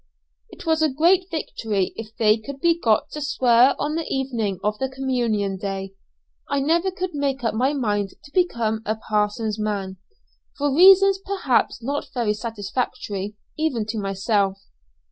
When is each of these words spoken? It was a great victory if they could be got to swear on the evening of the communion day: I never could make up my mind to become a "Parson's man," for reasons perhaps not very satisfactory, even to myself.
It 0.49 0.65
was 0.65 0.81
a 0.81 0.89
great 0.89 1.27
victory 1.29 1.93
if 1.95 2.15
they 2.17 2.37
could 2.39 2.59
be 2.59 2.75
got 2.79 3.11
to 3.11 3.21
swear 3.21 3.75
on 3.77 3.93
the 3.93 4.07
evening 4.11 4.59
of 4.63 4.79
the 4.79 4.89
communion 4.89 5.57
day: 5.57 5.93
I 6.49 6.59
never 6.59 6.89
could 6.89 7.13
make 7.13 7.43
up 7.43 7.53
my 7.53 7.73
mind 7.73 8.09
to 8.23 8.31
become 8.33 8.81
a 8.83 8.95
"Parson's 8.95 9.59
man," 9.59 9.97
for 10.57 10.73
reasons 10.75 11.19
perhaps 11.23 11.83
not 11.83 12.07
very 12.15 12.33
satisfactory, 12.33 13.35
even 13.59 13.85
to 13.89 13.99
myself. 13.99 14.57